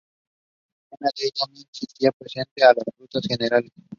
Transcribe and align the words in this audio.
Una 0.99 1.09
de 1.15 1.25
ellas 1.25 1.31
es 1.35 1.39
la 1.47 1.53
"no 1.53 1.53
existencia 1.61 2.11
presente 2.17 2.51
de 2.55 2.65
las 2.65 2.95
futuras 2.97 3.27
generaciones". 3.27 3.71